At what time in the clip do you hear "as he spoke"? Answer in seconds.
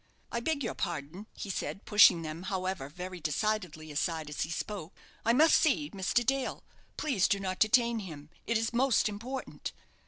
4.31-4.95